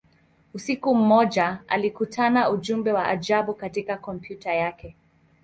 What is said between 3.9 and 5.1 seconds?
kompyuta yake.